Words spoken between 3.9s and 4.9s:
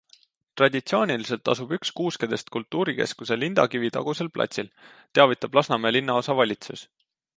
tagusel platsil,